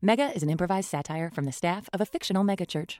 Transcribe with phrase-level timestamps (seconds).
[0.00, 2.98] Mega is an improvised satire from the staff of a fictional megachurch.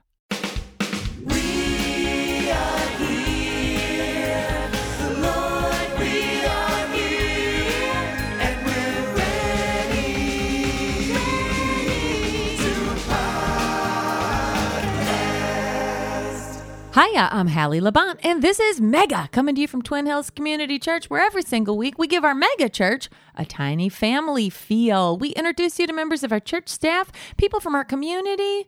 [16.98, 20.80] Hiya, I'm Hallie Labont, and this is Mega, coming to you from Twin Hills Community
[20.80, 25.16] Church, where every single week we give our mega church a tiny family feel.
[25.16, 28.66] We introduce you to members of our church staff, people from our community.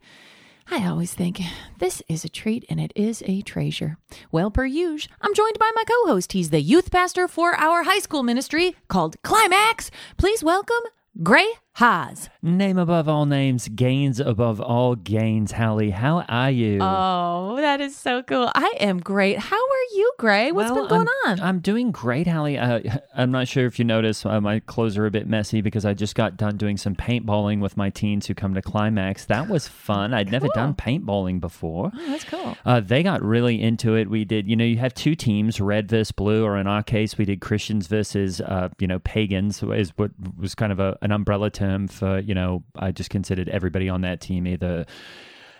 [0.71, 1.41] I always think
[1.81, 3.99] this is a treat and it is a treasure.
[4.31, 6.31] Well, per usual, I'm joined by my co host.
[6.31, 9.91] He's the youth pastor for our high school ministry called Climax.
[10.19, 10.85] Please welcome
[11.21, 12.29] Gray Haas.
[12.43, 15.53] Name above all names, gains above all gains.
[15.53, 16.79] Hallie, how are you?
[16.83, 18.51] Oh, that is so cool.
[18.55, 19.39] I am great.
[19.39, 20.53] How are you, Gray?
[20.53, 21.41] What's Well, been going I'm, on?
[21.41, 22.59] I'm doing great, Hallie.
[22.59, 22.81] Uh,
[23.15, 25.95] I'm not sure if you noticed, uh, my clothes are a bit messy because I
[25.95, 29.25] just got done doing some paintballing with my teens who come to Climax.
[29.27, 30.13] That was fun.
[30.13, 31.93] I'd never done paintballing before.
[31.95, 32.59] oh, that's cool.
[32.67, 34.11] Uh, they got really into it.
[34.11, 37.17] We did, you know, you have two teams, red versus blue, or in our case,
[37.17, 41.13] we did Christians versus, uh, you know, pagans, is what was kind of a, an
[41.13, 44.87] umbrella term for, you know, I just considered everybody on that team either,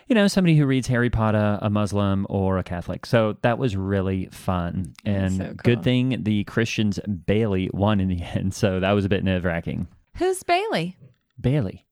[0.07, 3.05] you know, somebody who reads Harry Potter, a Muslim, or a Catholic.
[3.05, 4.93] So that was really fun.
[5.05, 5.55] And so cool.
[5.63, 8.53] good thing the Christians Bailey won in the end.
[8.53, 9.87] So that was a bit nerve wracking.
[10.17, 10.97] Who's Bailey?
[11.39, 11.85] Bailey.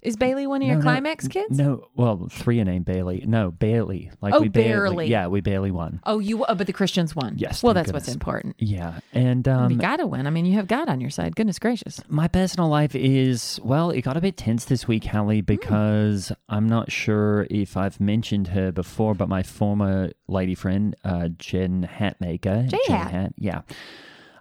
[0.00, 1.58] Is Bailey one of your No, no, Climax kids?
[1.58, 3.24] No, well, three are named Bailey.
[3.26, 4.12] No, Bailey.
[4.20, 5.06] Like Oh, we barely, barely.
[5.08, 6.00] Yeah, we barely won.
[6.04, 6.44] Oh, you.
[6.44, 7.34] Oh, but the Christians won.
[7.36, 8.54] Yes, Well, that's what's important.
[8.58, 10.28] Yeah, and you um, gotta win.
[10.28, 11.34] I mean, you have God on your side.
[11.34, 12.00] Goodness gracious.
[12.08, 16.68] my personal life is well, it got a bit tense this week, Hallie, because I'm
[16.68, 22.68] not sure if I've mentioned her before, but my former lady friend, uh, Jen Hatmaker,
[22.70, 23.32] J Jen Hat.
[23.36, 23.62] yeah.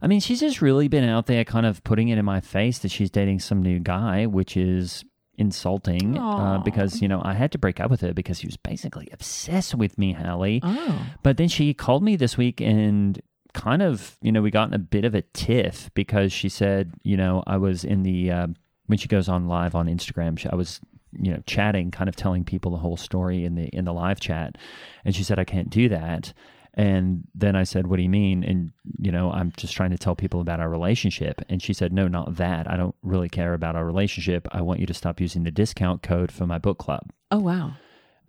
[0.02, 2.78] I mean, she's just really been out there, kind of putting it in my face
[2.80, 5.04] that she's dating some new guy, which is
[5.38, 8.58] insulting uh, because you know I had to break up with her because she was
[8.58, 10.62] basically obsessed with me, Hallie.
[10.64, 11.06] Oh.
[11.24, 13.22] But then she called me this week and
[13.58, 16.94] kind of, you know, we got in a bit of a tiff because she said,
[17.04, 18.48] you know, I was in the, uh,
[18.86, 20.80] when she goes on live on Instagram, she, I was,
[21.12, 24.20] you know, chatting, kind of telling people the whole story in the, in the live
[24.20, 24.58] chat.
[25.04, 26.34] And she said, I can't do that.
[26.78, 28.44] And then I said, What do you mean?
[28.44, 31.42] And, you know, I'm just trying to tell people about our relationship.
[31.50, 32.70] And she said, No, not that.
[32.72, 34.48] I don't really care about our relationship.
[34.52, 37.12] I want you to stop using the discount code for my book club.
[37.32, 37.74] Oh wow.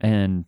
[0.00, 0.46] And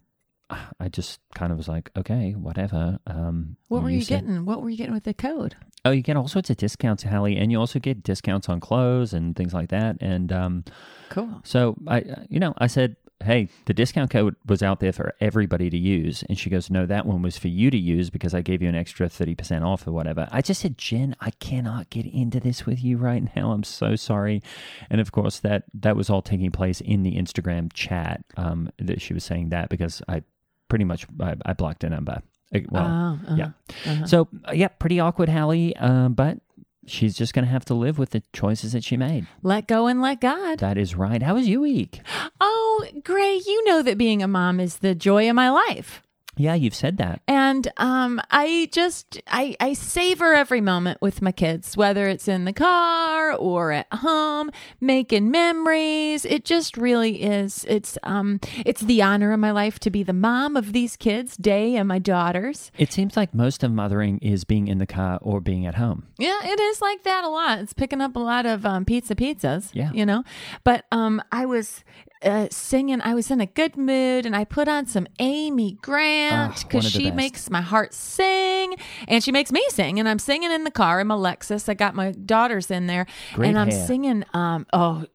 [0.81, 2.99] I just kind of was like, okay, whatever.
[3.07, 4.45] Um, What were you said- getting?
[4.47, 5.55] What were you getting with the code?
[5.85, 9.13] Oh, you get all sorts of discounts, Hallie, and you also get discounts on clothes
[9.13, 9.97] and things like that.
[10.01, 10.65] And um,
[11.11, 11.41] Cool.
[11.45, 15.69] so I, you know, I said, hey, the discount code was out there for everybody
[15.71, 16.25] to use.
[16.29, 18.69] And she goes, no, that one was for you to use because I gave you
[18.69, 20.27] an extra 30% off or whatever.
[20.33, 23.53] I just said, Jen, I cannot get into this with you right now.
[23.53, 24.43] I'm so sorry.
[24.89, 29.01] And of course, that, that was all taking place in the Instagram chat um, that
[29.03, 30.23] she was saying that because I
[30.69, 32.23] pretty much, I, I blocked a number.
[32.71, 33.51] Well, Oh, uh-huh, yeah.
[33.87, 34.07] uh-huh.
[34.07, 35.77] So, uh, yeah, pretty awkward, Hallie.
[35.77, 36.39] Uh, but
[36.87, 39.27] she's just going to have to live with the choices that she made.
[39.43, 40.59] Let go and let God.
[40.59, 41.23] That is right.
[41.23, 42.01] How was your week?
[42.43, 46.03] Oh, Gray, you know that being a mom is the joy of my life.
[46.37, 47.21] Yeah, you've said that.
[47.27, 52.45] And um, I just I, I savor every moment with my kids, whether it's in
[52.45, 54.51] the car or at home,
[54.81, 56.25] making memories.
[56.25, 57.65] It just really is.
[57.69, 61.37] It's um it's the honor of my life to be the mom of these kids,
[61.37, 62.71] Day and my daughters.
[62.79, 66.07] It seems like most of mothering is being in the car or being at home.
[66.19, 67.59] Yeah, it is like that a lot.
[67.59, 69.71] It's picking up a lot of um, pizza pizzas.
[69.73, 69.91] Yeah.
[69.93, 70.25] you know.
[70.65, 71.85] But um, I was
[72.23, 73.01] uh, singing.
[73.01, 76.87] I was in a good mood, and I put on some Amy Grant Ah, because
[76.87, 77.17] of she best.
[77.17, 78.75] makes my heart sing,
[79.09, 79.99] and she makes me sing.
[79.99, 81.01] And I'm singing in the car.
[81.01, 81.69] I'm a Lexus.
[81.69, 83.87] I got my daughters in there, Great and I'm hair.
[83.87, 84.25] singing.
[84.35, 85.07] Um, oh,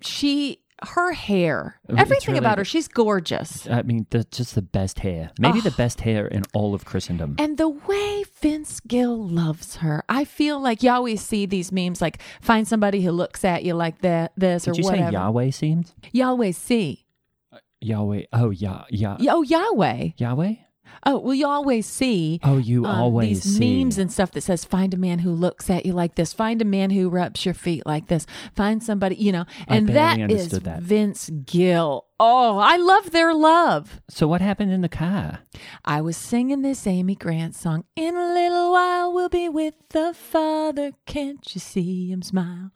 [0.00, 0.62] she.
[0.82, 3.66] Her hair, It's everything really- about her, she's gorgeous.
[3.68, 5.30] I mean, the, just the best hair.
[5.38, 7.36] Maybe the best hair in all of Christendom.
[7.38, 12.02] And the way Vince Gill loves her, I feel like you always see these memes
[12.02, 15.06] like find somebody who looks at you like that, this Did or you whatever.
[15.08, 15.92] say Yahweh seemed?
[16.12, 17.06] You always see.
[17.50, 18.24] Uh, Yahweh.
[18.34, 18.84] Oh, Yah.
[18.90, 19.16] Yah.
[19.30, 20.10] Oh, Yahweh.
[20.18, 20.54] Yahweh?
[21.04, 22.40] Oh, well, you always see.
[22.42, 23.84] Oh, you um, always these see.
[23.84, 26.60] memes and stuff that says find a man who looks at you like this find
[26.60, 30.50] a man who rubs your feet like this find somebody you know and that is
[30.50, 30.80] that.
[30.82, 35.40] vince gill oh i love their love So what happened in the car?
[35.84, 37.84] I was singing this Amy Grant song.
[37.96, 40.92] In a little while, we'll be with the Father.
[41.06, 42.70] Can't you see him smile?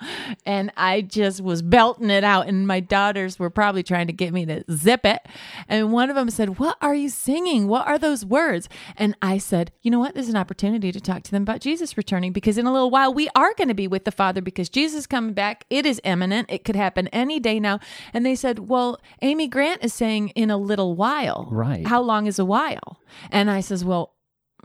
[0.44, 2.46] And I just was belting it out.
[2.48, 5.20] And my daughters were probably trying to get me to zip it.
[5.68, 7.68] And one of them said, What are you singing?
[7.68, 8.68] What are those words?
[8.96, 10.14] And I said, You know what?
[10.14, 13.14] There's an opportunity to talk to them about Jesus returning because in a little while,
[13.14, 15.64] we are going to be with the Father because Jesus is coming back.
[15.70, 16.50] It is imminent.
[16.50, 17.78] It could happen any day now.
[18.12, 21.48] And they said, Well, Amy Grant is saying in a little while.
[21.50, 21.86] Right.
[21.86, 23.00] How long is a while?
[23.30, 24.14] And I says, well,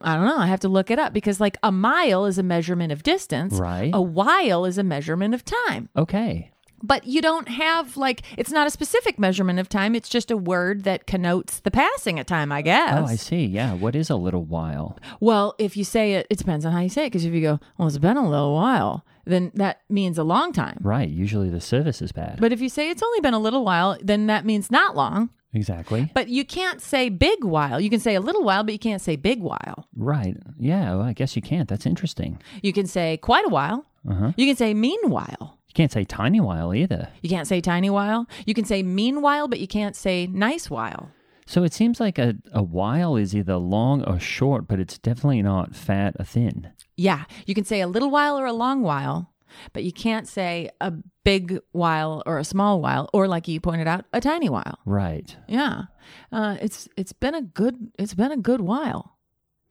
[0.02, 0.38] I don't know.
[0.38, 3.56] I have to look it up because like a mile is a measurement of distance.
[3.56, 3.92] Right.
[3.94, 5.90] A while is a measurement of time.
[5.96, 6.52] Okay.
[6.84, 9.96] But you don't have like it's not a specific measurement of time.
[9.96, 13.00] It's just a word that connotes the passing of time, I guess.
[13.00, 13.46] Oh, I see.
[13.46, 13.74] Yeah.
[13.74, 15.00] What is a little while?
[15.20, 17.08] Well, if you say it, it depends on how you say it.
[17.08, 20.54] Because if you go, well, it's been a little while, then that means a long
[20.54, 20.78] time.
[20.82, 21.10] Right.
[21.10, 22.40] Usually the service is bad.
[22.40, 25.30] But if you say it's only been a little while, then that means not long.
[25.54, 26.12] exactly.
[26.14, 27.80] But you can't say big while.
[27.80, 29.88] You can say a little while, but you can't say big while.
[29.96, 30.36] Right.
[30.60, 30.96] Yeah.
[30.96, 31.68] Well, I guess you can't.
[31.70, 32.42] That's interesting.
[32.62, 33.86] You can say quite a while.
[34.10, 34.34] Uh-huh.
[34.38, 35.58] You can say meanwhile.
[35.68, 37.10] You can't say tiny while either.
[37.22, 38.28] You can't say tiny while.
[38.46, 41.12] You can say meanwhile, but you can't say nice while.
[41.48, 45.42] So it seems like a, a while is either long or short, but it's definitely
[45.44, 46.72] not fat or thin.
[46.98, 49.34] Yeah, you can say a little while or a long while,
[49.74, 50.94] but you can't say a
[51.24, 54.80] big while or a small while, or like you pointed out, a tiny while.
[54.86, 55.36] Right.
[55.48, 55.84] Yeah,
[56.32, 59.18] uh, it's it's been a good it's been a good while.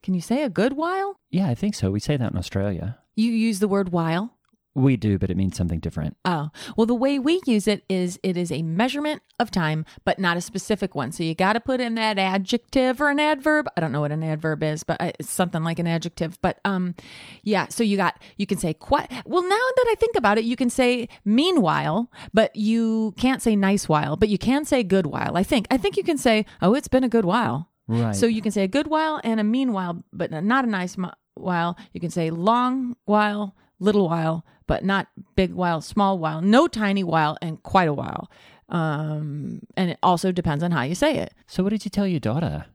[0.03, 1.19] Can you say a good while?
[1.31, 1.89] Yeah, I think so.
[1.89, 2.99] We say that in Australia.
[3.15, 4.34] You use the word while.
[4.75, 6.17] We do, but it means something different.
[6.25, 10.19] Oh, well, the way we use it is it is a measurement of time, but
[10.19, 11.13] not a specific one.
[11.13, 13.69] So you got to put in that adjective or an adverb.
[13.77, 16.37] I don't know what an adverb is, but uh, it's something like an adjective.
[16.41, 16.93] But um,
[17.41, 17.69] yeah.
[17.69, 19.09] So you got you can say quite.
[19.25, 23.55] Well, now that I think about it, you can say meanwhile, but you can't say
[23.55, 25.37] nice while, but you can say good while.
[25.37, 25.67] I think.
[25.71, 27.69] I think you can say, oh, it's been a good while.
[27.87, 28.15] Right.
[28.15, 30.97] So you can say a good while and a meanwhile, but not a nice
[31.35, 31.77] while.
[31.93, 37.03] You can say long while, little while, but not big while, small while, no tiny
[37.03, 38.29] while, and quite a while.
[38.69, 41.33] Um, and it also depends on how you say it.
[41.47, 42.65] so what did you tell your daughter?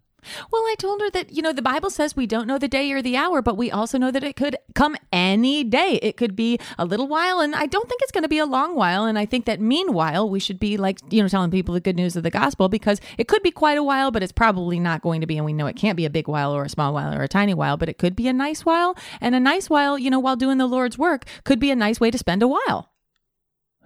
[0.50, 2.90] Well, I told her that, you know, the Bible says we don't know the day
[2.92, 5.98] or the hour, but we also know that it could come any day.
[6.02, 8.46] It could be a little while, and I don't think it's going to be a
[8.46, 9.04] long while.
[9.04, 11.96] And I think that meanwhile, we should be like, you know, telling people the good
[11.96, 15.02] news of the gospel because it could be quite a while, but it's probably not
[15.02, 15.36] going to be.
[15.36, 17.28] And we know it can't be a big while or a small while or a
[17.28, 18.96] tiny while, but it could be a nice while.
[19.20, 22.00] And a nice while, you know, while doing the Lord's work could be a nice
[22.00, 22.90] way to spend a while.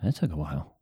[0.03, 0.74] That took a while.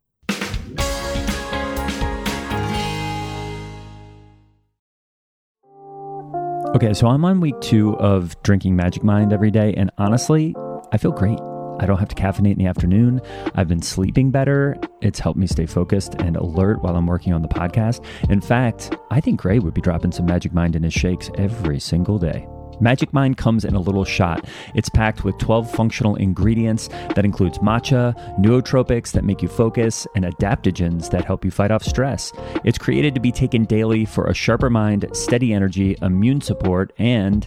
[6.75, 10.57] Okay, so I'm on week two of drinking Magic Mind every day, and honestly,
[10.91, 11.39] I feel great.
[11.81, 13.21] I don't have to caffeinate in the afternoon.
[13.55, 14.79] I've been sleeping better.
[15.03, 18.03] It's helped me stay focused and alert while I'm working on the podcast.
[18.31, 21.79] In fact, I think Gray would be dropping some Magic Mind in his shakes every
[21.79, 22.49] single day.
[22.83, 24.45] Magic Mind comes in a little shot.
[24.75, 30.25] It's packed with 12 functional ingredients that includes matcha, nootropics that make you focus, and
[30.25, 32.33] adaptogens that help you fight off stress.
[32.65, 37.47] It's created to be taken daily for a sharper mind, steady energy, immune support, and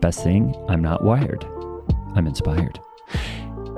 [0.00, 1.44] best thing, I'm not wired.
[2.16, 2.80] I'm inspired.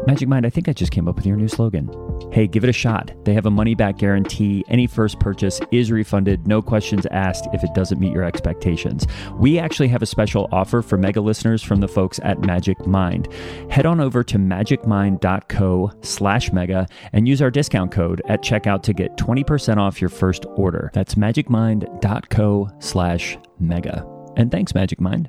[0.09, 1.91] Magic Mind, I think I just came up with your new slogan.
[2.33, 3.13] Hey, give it a shot.
[3.27, 4.65] They have a money back guarantee.
[4.69, 9.07] Any first purchase is refunded, no questions asked if it doesn't meet your expectations.
[9.35, 13.29] We actually have a special offer for mega listeners from the folks at Magic Mind.
[13.71, 18.95] Head on over to magicmind.co slash mega and use our discount code at checkout to
[18.95, 20.91] get 20% off your first order.
[20.95, 24.07] That's magicmind.co slash mega.
[24.39, 25.29] And thanks, Magic Mind.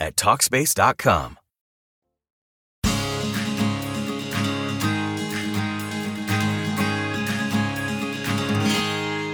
[0.00, 1.39] at Talkspace.com.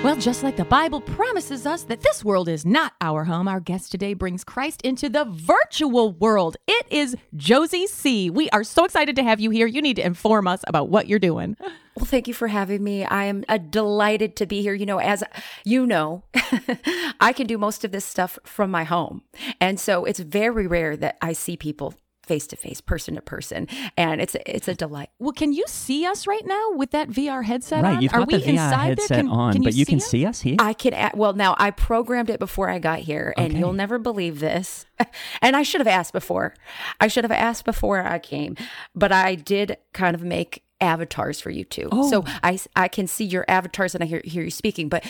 [0.06, 3.58] Well, just like the Bible promises us that this world is not our home, our
[3.58, 6.56] guest today brings Christ into the virtual world.
[6.68, 8.30] It is Josie C.
[8.30, 9.66] We are so excited to have you here.
[9.66, 11.56] You need to inform us about what you're doing.
[11.96, 13.04] Well, thank you for having me.
[13.04, 14.74] I am uh, delighted to be here.
[14.74, 15.24] You know, as
[15.64, 16.22] you know,
[17.20, 19.22] I can do most of this stuff from my home.
[19.60, 21.94] And so it's very rare that I see people
[22.26, 25.10] face to face, person to person, and it's it's a delight.
[25.18, 28.02] Well, can you see us right now with that VR headset Right, on?
[28.02, 29.18] you've Are got we the VR inside headset there?
[29.18, 30.06] Can, on, can but you can us?
[30.06, 30.56] see us here.
[30.58, 33.58] I can well now I programmed it before I got here, and Okay.
[33.58, 34.86] you'll never believe this.
[35.42, 36.54] and I should have asked before.
[37.00, 38.56] I should have asked before I came,
[38.94, 41.88] but I did kind of make avatars for you too.
[42.10, 42.38] So Oh.
[42.42, 45.04] I I can see your avatars and I hear hear you speaking, but.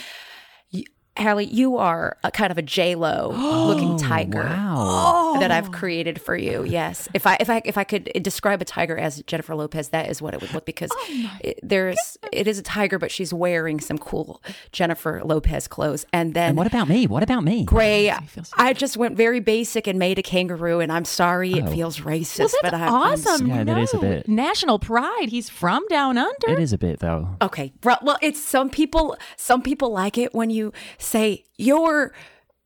[1.17, 3.29] You, Hallie, you are a kind of a J Lo
[3.67, 5.37] looking tiger wow.
[5.39, 6.63] that I've created for you.
[6.63, 10.09] Yes, if I if I if I could describe a tiger as Jennifer Lopez, that
[10.09, 13.33] is what it would look because oh it, there's it is a tiger, but she's
[13.33, 16.05] wearing some cool Jennifer Lopez clothes.
[16.13, 17.07] And then And what about me?
[17.07, 17.65] What about me?
[17.65, 21.53] Gray, feel so I just went very basic and made a kangaroo, and I'm sorry
[21.53, 21.57] Oh.
[21.65, 23.47] it feels racist, Well, but that's I, I'm s- awesome.
[23.47, 24.01] Yeah, that is a No.
[24.01, 24.27] bit.
[24.27, 25.29] National pride.
[25.29, 26.49] He's from down under.
[26.49, 27.29] It is a bit though.
[27.41, 27.73] Okay.
[27.83, 29.17] Well, well, it's some people.
[29.35, 30.73] Some people like it when you
[31.07, 32.13] say you're,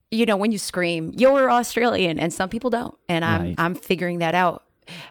[0.09, 2.97] you know, when you scream you're Australian, and some people don't.
[3.07, 3.55] And I'm Right.
[3.57, 4.63] I'm figuring that out.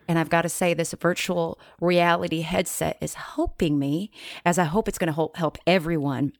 [0.08, 4.10] And I've got to say, this virtual reality headset is helping me,
[4.44, 6.32] as I hope it's going to help help everyone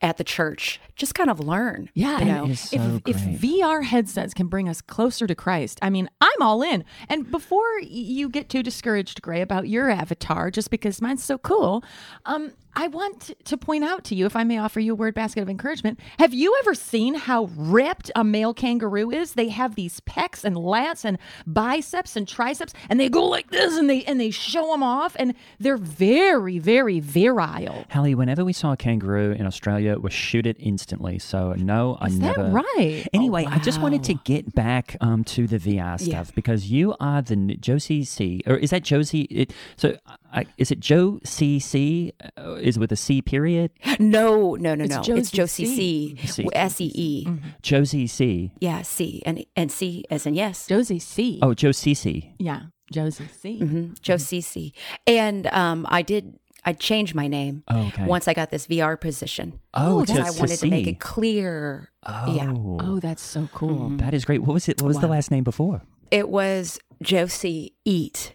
[0.00, 1.88] at the church just kind of learn.
[1.94, 2.46] Yeah, you know.
[2.46, 3.16] is if, so if.
[3.16, 6.84] VR headsets can bring us closer to Christ, I mean, I'm all in.
[7.08, 11.82] And before you get too discouraged, Gray, about your avatar, just because mine's so cool,
[12.26, 15.14] um, I want to point out to you, if I may offer you a word
[15.14, 15.98] basket of encouragement.
[16.18, 19.32] Have you ever seen how ripped a male kangaroo is?
[19.32, 21.16] They have these pecs and lats and
[21.46, 25.16] biceps and triceps, and they go like this, and they and they show them off,
[25.18, 27.86] and they're very, very virile.
[27.90, 31.18] Hallie, whenever we saw a kangaroo in Australia, we shoot it instantly.
[31.18, 32.50] So no, I Is that never.
[32.50, 33.06] right?
[33.14, 36.32] Anyway, Oh, I just wanted to get back um, to the VR stuff Yeah.
[36.34, 39.22] because you are the Josie C, or is that Josie?
[39.22, 39.96] It, so
[40.36, 42.12] I, is it Joe C C?
[42.38, 43.70] Uh, is it with a C period?
[43.98, 45.02] No, no, no, It's no.
[45.02, 46.16] Josie it's Josie C.
[46.20, 46.26] C.
[46.26, 46.48] C.
[46.52, 47.26] S E E.
[47.62, 48.52] Josie C.
[48.60, 50.66] Yeah, C and and C as in yes.
[50.66, 51.38] Josie C.
[51.42, 52.34] Oh, Joe C C.
[52.38, 52.62] Yeah,
[52.92, 53.58] Josie C.
[53.58, 54.72] hmm Joe Cece.
[55.06, 56.38] And um, I did.
[56.68, 58.04] I changed my name Oh, okay.
[58.06, 59.60] once I got this VR position.
[59.72, 61.90] Oh, because to- I to wanted to make it clear.
[62.04, 62.52] Oh, Yeah.
[62.56, 63.90] Oh, that's so cool.
[63.98, 64.42] that is great.
[64.42, 64.82] What was it?
[64.82, 65.82] What was the last name before?
[66.10, 68.34] It was Josie Eat,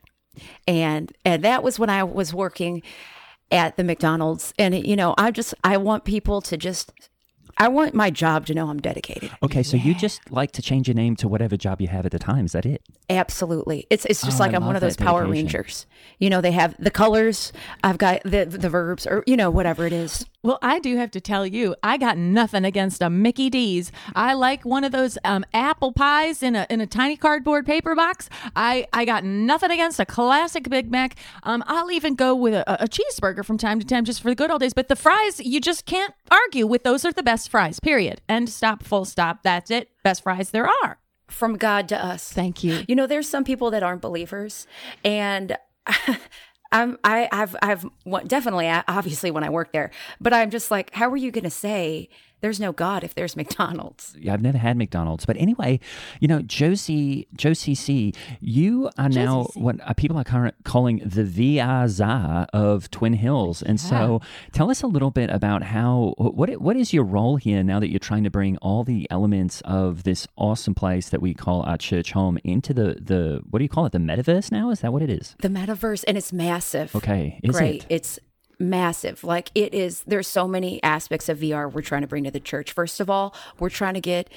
[0.68, 2.82] and and that was when I was working
[3.52, 4.54] at the McDonald's.
[4.58, 6.92] And you know, I just I want people to just.
[7.58, 9.30] I want my job to know I'm dedicated.
[9.44, 12.12] Okay, so you just like to change your name to whatever job you have at
[12.14, 12.46] the time.
[12.46, 12.82] Is that it?
[13.10, 13.86] Absolutely.
[13.90, 15.28] It's it's just Oh, like I I'm one of those that Power.
[15.28, 15.86] Rangers.
[16.18, 17.52] You know, they have the colors.
[17.84, 20.26] I've got the the verbs, or you know, whatever it is.
[20.44, 23.92] Well, I do have to tell you, I got nothing against a Mickey D's.
[24.16, 27.94] I like one of those um, apple pies in a in a tiny cardboard paper
[27.94, 28.28] box.
[28.56, 31.16] I I got nothing against a classic Big Mac.
[31.44, 34.36] Um, I'll even go with a, a cheeseburger from time to time just for the
[34.36, 34.74] good old days.
[34.74, 36.82] But the fries, you just can't argue with.
[36.82, 37.80] Those are the best fries.
[37.80, 38.22] Period.
[38.28, 38.50] End.
[38.50, 38.82] Stop.
[38.82, 39.44] Full stop.
[39.44, 39.90] That's it.
[40.04, 40.98] Best fries there are.
[41.28, 42.34] From God to us.
[42.34, 42.84] Thank you.
[42.88, 44.66] You know, there's some people that aren't believers,
[45.06, 45.56] and
[46.72, 47.86] I'm I, I've I've
[48.28, 51.44] definitely uh, obviously when I work there, but I'm just like, how are you going
[51.44, 52.10] to say
[52.42, 54.16] there's no God if there's McDonald's?
[54.20, 55.80] Yeah, I've never had McDonald's, but anyway,
[56.20, 59.60] you know, Josie Josie C, you are now C.
[59.60, 64.22] what uh, people are current calling the VR czar of Twin Hills, and so
[64.52, 67.90] tell us a little bit about how what what is your role here now that
[67.90, 71.78] you're trying to bring all the elements of this awesome place that we call our
[71.78, 74.70] church home into the the what do you call it the metaverse now?
[74.70, 75.36] Is that what it is?
[75.40, 76.96] The metaverse, and it's massive.
[76.96, 77.84] Okay, is Great.
[77.84, 77.86] it?
[77.90, 78.20] It's
[78.62, 79.24] massive.
[79.24, 82.40] Like it is, there's so many aspects of VR we're trying to bring to the
[82.40, 82.72] church.
[82.72, 84.30] First of all, we're trying to get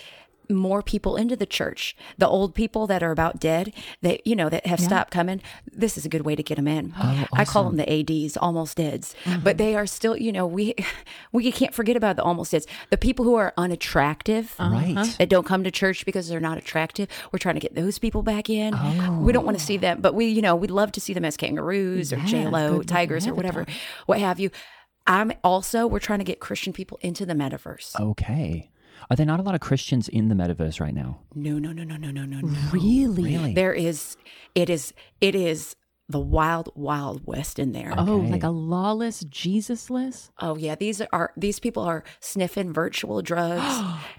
[0.48, 1.96] more people into the church.
[2.18, 3.72] The old people that are about dead,
[4.02, 5.40] that you know that have stopped coming.
[5.70, 6.92] This is a good way to get them in.
[7.32, 10.16] I call them the ads, almost deads, but they are still.
[10.16, 10.74] You know, we
[11.32, 12.66] we can't forget about the almost deads.
[12.90, 14.96] The people who are unattractive, Right.
[14.96, 17.08] Uh-huh, that don't come to church because they're not attractive.
[17.32, 18.74] We're trying to get those people back in.
[19.24, 21.24] We don't want to see them, but we, you know, we'd love to see them
[21.24, 23.66] as kangaroos or J Lo, tigers or whatever,
[24.06, 24.50] what have you.
[25.06, 27.98] I'm also we're trying to get Christian people into the metaverse.
[28.00, 28.70] Okay.
[29.10, 31.20] Are there not a lot of Christians in the metaverse right now?
[31.34, 32.58] No, no, no, no, no, no, no, no.
[32.72, 33.22] Really?
[33.36, 33.54] Really?
[33.54, 34.16] There is,
[34.54, 35.76] it is, it is
[36.08, 37.92] the wild, wild west in there.
[37.96, 38.30] Oh, Okay.
[38.32, 40.30] like a lawless, Jesusless?
[40.40, 43.62] Oh yeah, these are these people are sniffing virtual drugs.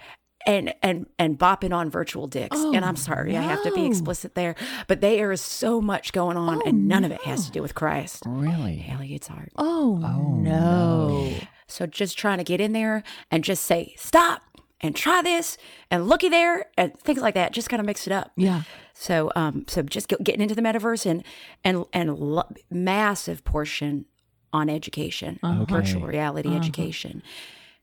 [0.48, 2.56] And, and and bopping on virtual dicks.
[2.60, 4.54] Oh, and I'm sorry, I have to be explicit there.
[4.88, 7.64] But there is so much going on oh, and none of it has to do
[7.64, 8.22] with Christ.
[8.28, 8.76] Really?
[8.76, 9.50] Haley, it's hard.
[9.56, 11.34] Oh, oh no.
[11.68, 13.02] So just trying to get in there
[13.32, 14.44] and just say, stop
[14.86, 15.58] and try this
[15.90, 17.52] and looky there and things like that.
[17.54, 18.32] Just kind of mix it up.
[18.38, 18.62] Yeah.
[18.94, 21.24] So um so just get, getting into the metaverse and
[21.64, 24.06] and and lo- massive portion
[24.54, 25.40] on education,
[25.70, 27.22] virtual reality education.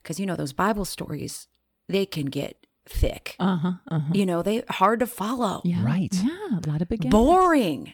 [0.03, 1.47] Cuz you know those Bible stories,
[1.87, 3.35] they can get thick.
[3.39, 3.71] Uh huh.
[3.91, 4.11] Uh huh.
[4.13, 5.61] You know, they hard to follow.
[5.63, 5.83] Yeah.
[5.85, 6.13] Right.
[6.13, 6.59] Yeah.
[6.59, 7.09] A lot of big.
[7.09, 7.93] Boring.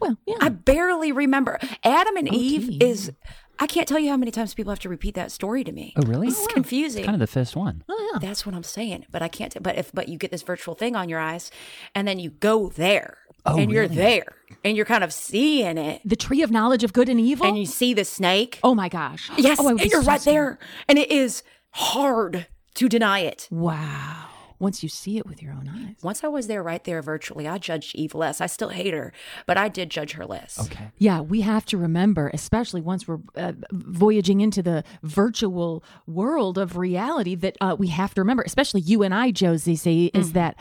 [0.00, 0.36] Well, yeah.
[0.40, 1.58] I barely remember.
[1.82, 2.78] Adam and Oh, Eve gee.
[2.80, 3.12] is
[3.58, 5.92] I can't tell you how many times people have to repeat that story to me.
[5.96, 6.26] Oh, really?
[6.28, 7.04] It's oh, confusing.
[7.04, 7.84] Kind of the first one.
[7.88, 8.18] oh, yeah.
[8.18, 9.06] That's what I'm saying.
[9.10, 9.52] But I can't.
[9.52, 11.50] T- but if but you get this virtual thing on your eyes,
[11.94, 13.96] and then you go there, Oh, and you're really?
[13.96, 14.26] there,
[14.64, 17.46] and you're kind of seeing it, The tree of knowledge of good and evil.
[17.46, 18.58] and you see the snake.
[18.62, 19.30] oh my gosh.
[19.36, 20.34] yes, Oh, and you're so right scared.
[20.56, 23.46] there, and it is hard to deny it.
[23.50, 24.26] Wow.
[24.64, 25.96] Once you see it with your own eyes.
[26.02, 28.40] Once I was there, right there, virtually, I judged Eve less.
[28.40, 29.12] I still hate her,
[29.46, 30.58] but I did judge her less.
[30.58, 30.90] Okay.
[30.98, 36.76] Yeah, we have to remember, especially once we're uh, voyaging into the virtual world of
[36.76, 40.56] reality, that uh, we have to remember, especially you and I, Josie, see, is that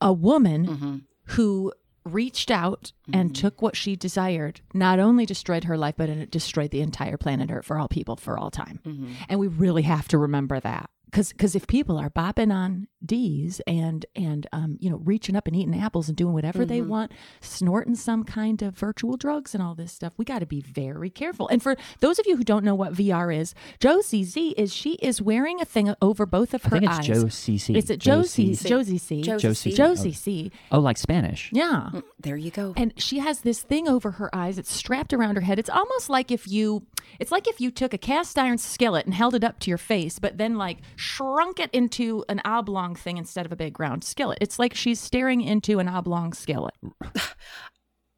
[0.00, 1.72] a woman who
[2.04, 6.70] reached out and took what she desired not only destroyed her life, but it destroyed
[6.70, 8.80] the entire planet Earth for all people for all time.
[9.28, 10.90] And we really have to remember that.
[11.12, 15.46] Because because if people are bopping on D's and and um, you know reaching up
[15.46, 19.62] and eating apples and doing whatever they want, snorting some kind of virtual drugs and
[19.62, 21.48] all this stuff, we got to be very careful.
[21.48, 24.94] And for those of you who don't know what VR is, Josie Z is she
[24.94, 27.06] is wearing a thing over both of I her think it's eyes.
[27.06, 27.76] Joe CC.
[27.76, 28.68] It's a Josie C.
[28.68, 29.22] Josie C.
[29.22, 29.70] Josie Josie.
[29.70, 29.76] C.
[29.76, 30.52] Josie C.
[30.70, 31.50] Oh, like Spanish.
[31.52, 31.90] Yeah.
[32.20, 32.72] There you go.
[32.76, 34.56] And she has this thing over her eyes.
[34.58, 35.58] It's strapped around her head.
[35.58, 36.86] It's almost like if you,
[37.18, 39.78] it's like if you took a cast iron skillet and held it up to your
[39.78, 44.04] face, but then like shrunk it into an oblong thing instead of a big round
[44.04, 44.38] skillet.
[44.40, 46.74] It's like she's staring into an oblong skillet.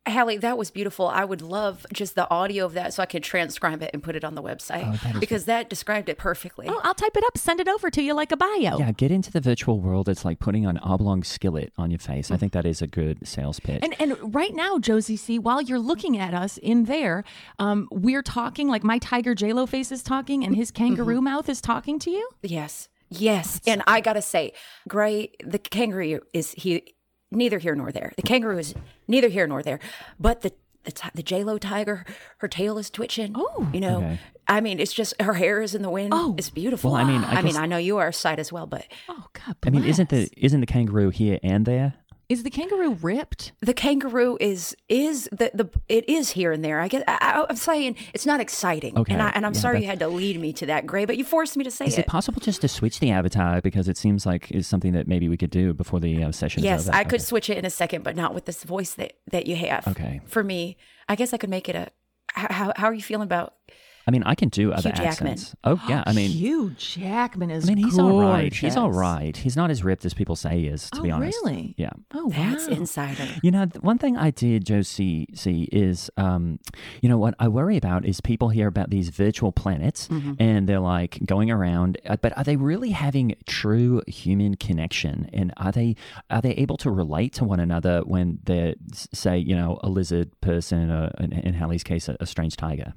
[0.06, 1.08] Hallie, that was beautiful.
[1.08, 4.16] I would love just the audio of that so I could transcribe it and put
[4.16, 6.66] it on the website because that described it perfectly.
[6.68, 8.78] Oh, I'll type it up, send it over to you like a bio.
[8.78, 10.08] Yeah, get into the virtual world.
[10.10, 12.30] It's like putting an oblong skillet on your face.
[12.30, 13.82] I think that is a good sales pitch.
[13.82, 17.24] And and right now, Josie C, while you're looking at us in there,
[17.58, 21.62] um, we're talking like my tiger JLo face is talking and his kangaroo mouth is
[21.62, 22.28] talking to you.
[22.42, 22.88] Yes.
[23.08, 23.60] Yes.
[23.66, 24.52] And I got to say,
[24.88, 26.94] Gray, the kangaroo is he
[27.30, 28.12] neither here nor there.
[28.16, 28.74] The kangaroo is
[29.08, 29.78] neither here nor there.
[30.18, 30.52] But the
[30.84, 32.04] the, ti- the J-Lo tiger,
[32.38, 33.32] her tail is twitching.
[33.34, 33.70] Oh.
[33.72, 34.20] You know, Okay.
[34.46, 36.10] I mean, it's just her hair is in the wind.
[36.12, 36.34] Oh.
[36.36, 36.90] It's beautiful.
[36.92, 38.84] Well, I mean, I I, mean, I know you are a sight as well, but
[39.08, 39.56] Oh God!
[39.64, 41.94] I mean, isn't the isn't the kangaroo here and there?
[42.28, 43.52] Is the kangaroo ripped?
[43.60, 46.80] the kangaroo is is the the it is here and there.
[46.80, 48.96] I guess I, I'm saying it's not exciting.
[48.98, 49.12] Okay.
[49.12, 51.16] And I and I'm Yeah, sorry you had to lead me to that, Gray, but
[51.16, 53.96] you forced me to say Is it possible just to switch the avatar because it
[53.96, 56.88] seems like is something that maybe we could do before the uh, session is Yes?
[56.88, 57.24] I could Okay.
[57.24, 59.86] switch it in a second, but not with this voice that that you have.
[59.88, 60.20] Okay.
[60.26, 60.76] For me,
[61.08, 61.88] I guess I could make it a.
[62.36, 63.54] How how are you feeling about
[64.06, 65.32] I mean, I can do other Hugh Jackman.
[65.32, 65.54] accents.
[65.64, 67.64] Oh yeah, I mean, Hugh Jackman is.
[67.68, 68.52] I mean, he's all right.
[68.52, 69.36] He's all right.
[69.36, 70.90] He's not as ripped as people say he is.
[70.90, 71.74] To oh, be honest, really?
[71.76, 71.90] Yeah.
[72.12, 72.32] Oh, wow.
[72.36, 73.26] That's insider.
[73.42, 76.58] You know, one thing I did, Josie, see is, um,
[77.00, 80.34] you know, what I worry about is people hear about these virtual planets Mm-hmm.
[80.38, 85.28] and they're like going around, uh, but are they really having true human connection?
[85.32, 85.96] And are they
[86.30, 90.30] are they able to relate to one another when they're, say, you know, a lizard
[90.40, 92.94] person, or in, in Hallie's case, a, a strange tiger?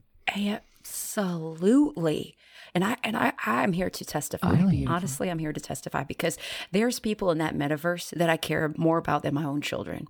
[1.17, 2.37] Absolutely.
[2.75, 4.51] And I and I I'm here to testify.
[4.51, 4.85] Oh, really?
[4.85, 6.37] Honestly, I'm here to testify because
[6.71, 10.07] there's people in that metaverse that I care more about than my own children.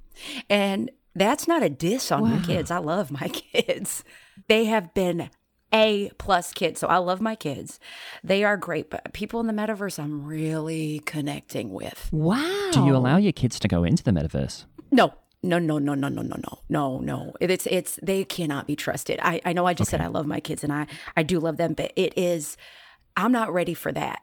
[0.49, 2.69] And that's not a diss on my kids.
[2.69, 4.03] I love my kids.
[4.47, 5.29] They have been
[5.73, 6.79] a plus kids.
[6.79, 7.79] So I love my kids.
[8.23, 12.09] They are great, but people in the metaverse I'm really connecting with.
[12.11, 12.69] Wow.
[12.71, 14.65] Do you allow your kids to go into the metaverse?
[14.91, 15.13] No.
[15.43, 17.33] No, no, no, no, no, no, no, no, no.
[17.39, 19.19] It's it's they cannot be trusted.
[19.21, 21.57] I, I know I just said I love my kids and I I do love
[21.57, 22.57] them, but it is
[23.15, 24.21] I'm not ready for that.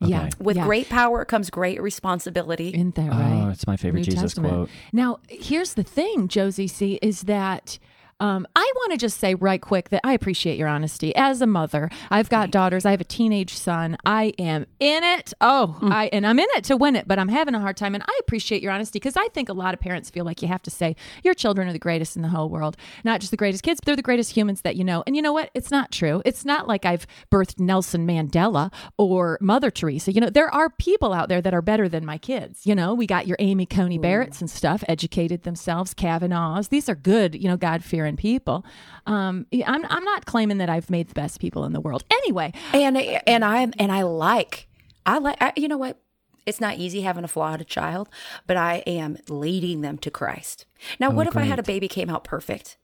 [0.00, 0.28] Yeah.
[0.38, 0.64] With yeah.
[0.64, 2.68] great power comes great responsibility.
[2.70, 3.50] Isn't that Oh, right?
[3.52, 4.54] it's my favorite New Jesus Testament.
[4.54, 4.70] quote.
[4.92, 7.78] Now, here's the thing, Josie C, is that
[8.24, 11.14] um, I want to just say right quick that I appreciate your honesty.
[11.14, 12.86] As a mother, I've got daughters.
[12.86, 13.98] I have a teenage son.
[14.06, 15.34] I am in it.
[15.40, 15.92] Oh, Hmm.
[15.92, 17.94] I and I'm in it to win it, but I'm having a hard time.
[17.94, 20.48] And I appreciate your honesty because I think a lot of parents feel like you
[20.48, 23.36] have to say your children are the greatest in the whole world, not just the
[23.36, 25.04] greatest kids, but they're the greatest humans that you know.
[25.06, 25.50] And you know what?
[25.54, 26.22] It's not true.
[26.24, 30.12] It's not like I've birthed Nelson Mandela or Mother Teresa.
[30.12, 32.64] You know, there are people out there that are better than my kids.
[32.64, 36.68] You know, we got your Amy Coney Barrett's and stuff, educated themselves, Kavanaugh's.
[36.68, 38.64] These are good, you know, God fearing different people.
[39.06, 42.04] Um, I'm I'm not claiming that I've made the best people in the world.
[42.10, 44.68] Anyway, and and I'm and I like
[45.06, 46.00] I like I, you know what
[46.46, 48.08] it's not easy having a flawed child,
[48.46, 50.66] but I am leading them to Christ.
[51.00, 51.42] Now, oh, what great.
[51.42, 52.76] if I had a baby came out perfect?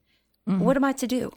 [0.49, 0.61] Mm-hmm.
[0.61, 1.31] What am I to do?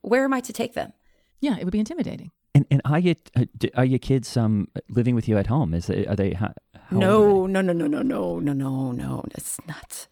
[0.00, 0.92] Where am I to take them?
[1.40, 2.30] Yeah, it would be intimidating.
[2.54, 5.74] And and are your uh, are your kids um living with you at home?
[5.74, 6.32] Is are they?
[6.32, 9.24] How, how no, no, no, no, no, no, no, no, no.
[9.34, 10.06] That's not.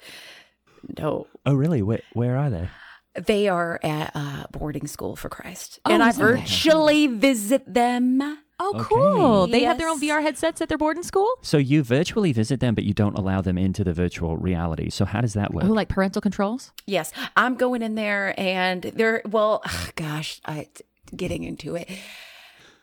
[0.98, 1.28] No.
[1.46, 1.82] Oh really?
[1.82, 2.68] Where where are they?
[3.14, 7.72] They are at uh, boarding school for Christ, Oh, and I is that virtually visit
[7.72, 8.38] them.
[8.60, 8.84] Oh, Okay.
[8.84, 9.46] cool.
[9.48, 11.28] They have their own VR headsets at their boarding school?
[11.42, 14.88] So you virtually visit them, but you don't allow them into the virtual reality.
[14.88, 15.64] So how does that work?
[15.64, 16.70] Oh, like parental controls?
[16.86, 19.62] Yes, I'm going in there, and they're well.
[19.96, 20.68] Gosh, I
[21.14, 21.90] getting into it.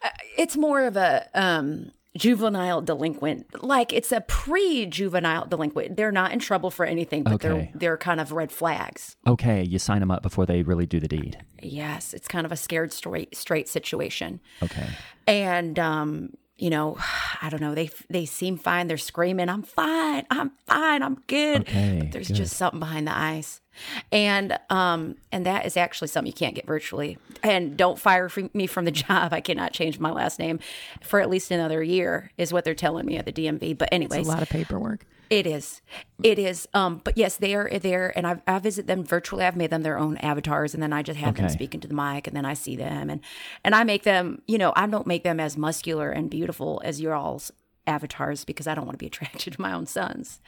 [0.04, 3.64] Uh, It's more of a um, juvenile delinquent.
[3.64, 5.96] Like it's a pre-juvenile delinquent.
[5.96, 7.48] They're not in trouble for anything, but Okay.
[7.48, 9.16] they're they're kind of red flags.
[9.28, 11.38] okay, you sign them up before they really do the deed.
[11.62, 14.40] Yes, it's kind of a scared straight straight situation.
[14.64, 14.88] Okay.
[15.28, 16.98] and um you know
[17.42, 21.62] i don't know they they seem fine they're screaming i'm fine i'm fine i'm good
[21.62, 22.36] Okay, but there's good.
[22.36, 23.62] just something behind the eyes
[24.12, 28.68] and um and that is actually something you can't get virtually and don't fire me
[28.68, 30.60] from the job i cannot change my last name
[31.02, 33.96] for at least another year is what they're telling me at the dmv but It's
[33.96, 35.06] anyways a lot of paperwork.
[35.30, 35.82] It is.
[36.24, 36.68] It is.
[36.74, 39.46] Um, but yes, they are there, and I, I visit them virtually.
[39.46, 41.54] I've made them their own avatars, and then I just have them Okay.
[41.54, 43.22] speak into the mic, and then I see them, and
[43.64, 44.42] and I make them.
[44.48, 47.52] You know, I don't make them as muscular and beautiful as your all's
[47.90, 50.40] avatars because I don't want to be attracted to my own sons.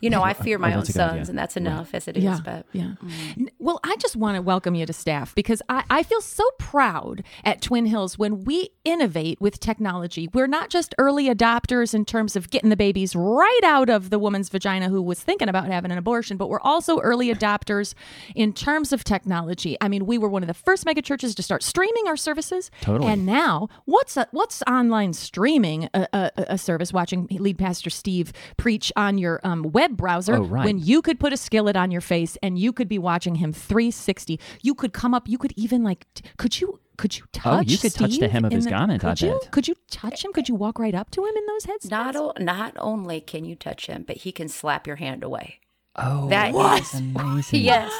[0.00, 1.16] You know, I oh, fear my Oh, own that's a good idea.
[1.20, 2.24] sons, and that's enough as it is.
[2.24, 2.92] Yeah, But yeah.
[3.02, 3.38] Mm.
[3.38, 6.44] N- Well, I just want to welcome you to staff because I, I feel so
[6.58, 10.28] proud at Twin Hills when we innovate with technology.
[10.34, 14.18] We're not just early adopters in terms of getting the babies right out of the
[14.18, 17.94] woman's vagina who was thinking about having an abortion, but we're also early adopters
[18.34, 19.76] in terms of technology.
[19.80, 22.70] I mean, we were one of the first mega churches to start streaming our services.
[22.80, 23.10] Totally.
[23.12, 26.87] And now, what's a, what's online streaming a, a, a service?
[26.92, 30.64] Watching lead pastor Steve preach on your um, web browser Oh, right.
[30.64, 33.52] when you could put a skillet on your face and you could be watching him
[33.52, 37.66] 360 you could come up you could even like t- could you could you touch
[37.66, 39.50] Oh, you could touch the hem of his the- garment, I could you bet.
[39.52, 42.16] could you touch him could you walk right up to him in those headsets not
[42.16, 45.60] o- not only can you touch him, but he can slap your hand away.
[45.96, 47.60] Oh, That that's amazing.
[47.62, 47.92] Yes.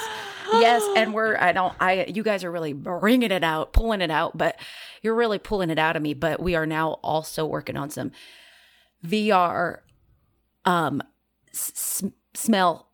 [0.51, 4.11] Yes, and we're I don't I you guys are really bringing it out, pulling it
[4.11, 4.57] out, but
[5.03, 8.12] you're really pulling it out of me, but we are now also working on some
[9.06, 9.78] VR
[10.64, 11.02] um
[11.52, 12.88] s- s- smell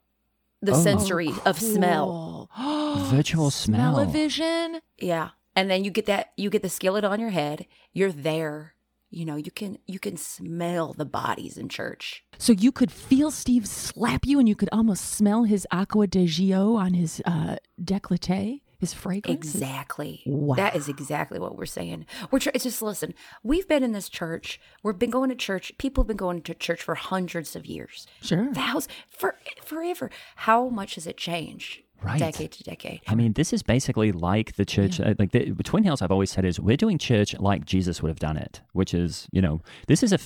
[0.63, 0.83] the Oh.
[0.83, 2.49] sensory of smell.
[3.11, 3.95] Virtual smell.
[3.95, 5.31] Smell-o-vision Yeah.
[5.57, 7.67] And then you get that you get the skillet on your head.
[7.93, 8.75] You're there.
[9.11, 12.25] You know, you can you can smell the bodies in church.
[12.39, 16.27] so you could feel steve slap you and you could almost smell his Acqua di
[16.27, 20.23] Giò on his uh décolleté his fragrance Exactly.
[20.27, 20.57] Wow.
[20.57, 22.07] That is exactly what we're saying.
[22.31, 23.15] We're tr- it's just listen.
[23.43, 24.61] We've been in this church.
[24.83, 25.73] We've been going to church.
[25.79, 28.07] People have been going to church for hundreds of years.
[28.23, 30.11] sure Thousands for forever.
[30.37, 31.84] How much has it changed?
[32.05, 32.19] Right.
[32.19, 33.01] decade to decade.
[33.07, 36.03] I mean, this is basically like the church, uh, like the Twin Hills.
[36.03, 39.27] I've always said is we're doing church like Jesus would have done it, which is
[39.33, 40.19] you know this is a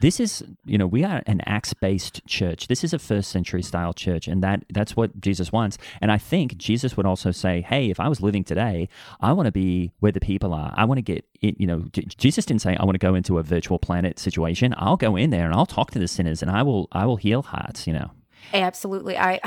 [0.00, 2.68] this is you know we are an Acts based church.
[2.68, 5.78] This is a first century style church, and that that's what Jesus wants.
[6.00, 8.88] And I think Jesus would also say, hey, if I was living today,
[9.20, 10.72] I want to be where the people are.
[10.76, 11.60] I want to get it.
[11.60, 11.84] You know,
[12.16, 14.74] Jesus didn't say I want to go into a virtual planet situation.
[14.78, 17.16] I'll go in there and I'll talk to the sinners and I will I will
[17.16, 17.86] heal hearts.
[17.86, 18.10] You know.
[18.52, 19.18] Absolutely.
[19.18, 19.40] I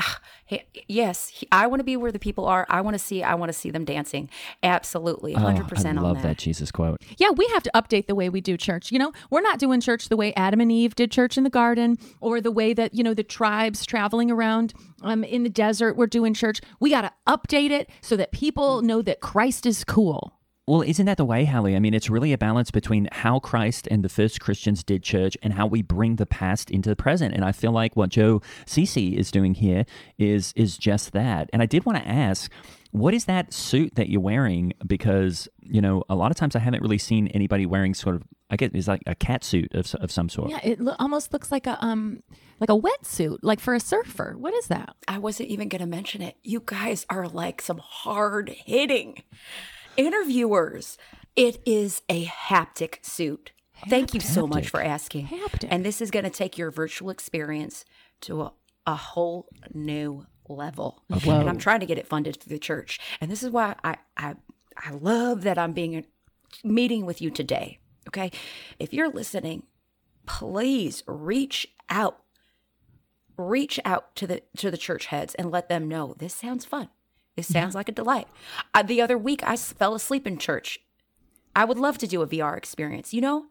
[0.46, 2.66] he- yes, he- I want to be where the people are.
[2.68, 4.28] I want to see I want to see them dancing.
[4.62, 5.34] Absolutely.
[5.34, 6.22] 100% oh, I on love that.
[6.22, 7.00] that Jesus quote.
[7.18, 8.92] Yeah, we have to update the way we do church.
[8.92, 11.50] You know, we're not doing church the way Adam and Eve did church in the
[11.50, 15.96] garden or the way that, you know, the tribes traveling around um, in the desert
[15.96, 16.60] were doing church.
[16.80, 20.34] We got to update it so that people know that Christ is cool.
[20.68, 21.74] Well, isn't that the way, Hallie?
[21.74, 25.36] I mean, it's really a balance between how Christ and the first Christians did church
[25.42, 27.34] and how we bring the past into the present.
[27.34, 29.84] And I feel like what Joe Cece is doing here
[30.18, 31.50] is is just that.
[31.52, 32.50] And I did want to ask,
[32.92, 34.72] what is that suit that you're wearing?
[34.86, 38.22] Because you know, a lot of times I haven't really seen anybody wearing sort of.
[38.48, 40.50] I guess it's like a cat suit of of some sort.
[40.50, 42.22] Yeah, it lo- almost looks like a um
[42.60, 44.36] like a wetsuit, like for a surfer.
[44.38, 44.94] What is that?
[45.08, 46.36] I wasn't even going to mention it.
[46.44, 49.24] You guys are like some hard hitting
[49.96, 50.98] interviewers.
[51.36, 53.52] It is a haptic suit.
[53.88, 55.28] Thank you so much for asking.
[55.28, 55.68] Haptic.
[55.70, 57.84] And this is going to take your virtual experience
[58.22, 58.52] to a,
[58.86, 61.02] a whole new level.
[61.08, 63.00] And I'm trying to get it funded through the church.
[63.20, 64.34] And this is why I I,
[64.76, 66.04] I love that I'm being
[66.62, 67.78] meeting with you today.
[68.08, 68.30] Okay,
[68.78, 69.64] if you're listening,
[70.26, 72.18] please reach out
[73.36, 76.88] reach out to the to the church heads and let them know this sounds fun.
[77.36, 78.28] This sounds like a delight.
[78.74, 80.78] Uh, the other week, I fell asleep in church.
[81.56, 83.12] I would love to do a VR experience.
[83.14, 83.46] You know,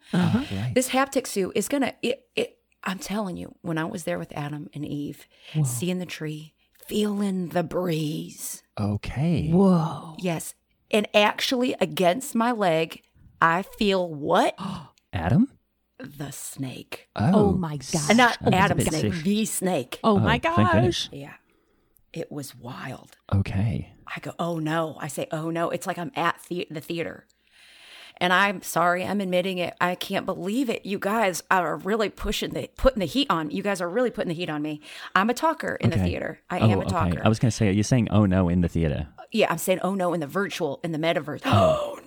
[0.74, 1.94] this haptic suit is gonna.
[2.02, 2.58] It, it.
[2.84, 5.28] I'm telling you, when I was there with Adam and Eve,
[5.64, 6.54] seeing the tree,
[6.88, 8.64] feeling the breeze.
[8.80, 9.50] Okay.
[9.52, 10.16] Whoa.
[10.20, 10.56] Yes,
[10.90, 13.04] and actually against my leg,
[13.42, 14.56] I feel what
[15.14, 15.52] Adam.
[16.00, 17.08] the snake.
[17.16, 18.10] Oh, my god.
[18.10, 19.24] And not That was a Adam bit snake, sick.
[19.24, 20.00] the snake.
[20.04, 21.08] oh my gosh.
[21.12, 21.34] Yeah,
[22.14, 23.16] it was wild.
[23.34, 23.94] Okay.
[24.14, 24.98] I go, oh no.
[25.00, 25.70] I say, oh no.
[25.70, 27.26] It's like I'm at the, the theater.
[28.18, 29.74] And I'm sorry, I'm admitting it.
[29.82, 30.86] I can't believe it.
[30.86, 33.50] You guys are really pushing the putting the heat on.
[33.50, 34.82] You guys are really putting the heat on me.
[35.16, 36.40] I'm a talker in the theater.
[36.50, 36.90] I Oh, am a okay.
[36.90, 37.22] talker.
[37.26, 39.08] I was going to say, you're saying, oh no, in the theater.
[39.32, 41.42] yeah, I'm saying, oh no, in the virtual, in the metaverse.
[41.46, 41.98] Oh,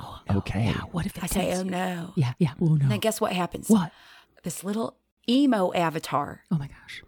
[0.00, 0.38] oh, no.
[0.38, 0.72] Okay.
[0.92, 2.12] What if it I say, takes oh no.
[2.16, 2.52] Yeah, yeah.
[2.60, 2.72] Oh no.
[2.82, 3.68] And then guess what happens?
[3.68, 3.92] What?
[4.42, 4.96] This little
[5.28, 6.42] emo avatar.
[6.50, 7.02] Oh my gosh.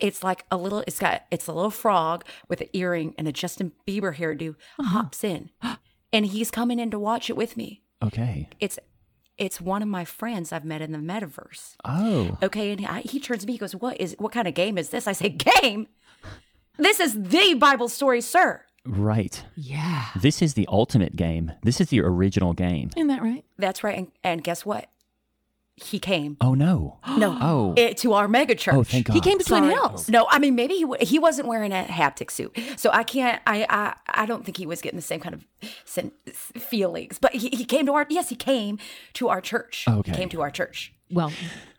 [0.00, 0.84] It's like a little.
[0.86, 1.22] It's got.
[1.30, 4.50] It's a little frog with an earring and a Justin Bieber hairdo.
[4.78, 4.84] Uh-huh.
[4.84, 5.50] Hops in,
[6.12, 7.82] and he's coming in to watch it with me.
[8.02, 8.48] Okay.
[8.60, 8.78] it's
[9.38, 11.74] it's one of my friends I've met in the metaverse.
[11.84, 12.38] Oh.
[12.42, 14.14] Okay, and I, he turns to me, he goes, "What is?
[14.18, 15.88] What kind of game is this?" I say, "Game.
[16.76, 19.44] This is the Bible story, sir." Right.
[19.54, 20.06] Yeah.
[20.16, 21.52] This is the ultimate game.
[21.62, 22.90] This is the original game.
[22.96, 23.44] Isn't that right?
[23.58, 23.98] That's right.
[23.98, 24.88] And, and guess what?
[25.82, 26.36] He came.
[26.40, 26.98] Oh no.
[27.18, 27.74] No, Oh.
[27.76, 28.74] it, to our mega church.
[28.74, 29.14] Oh, thank God.
[29.14, 29.74] He came to Twin Sorry.
[29.74, 30.08] Hills.
[30.08, 33.40] No, I mean maybe he w- he wasn't wearing a haptic suit, so I can't.
[33.46, 35.44] I I, I don't think he was getting the same kind of
[35.84, 37.18] sen- feelings.
[37.18, 38.78] But he, he came to our yes, he came
[39.14, 39.84] to our church.
[39.88, 40.10] Okay.
[40.12, 40.92] He came to our church.
[41.10, 41.32] Well,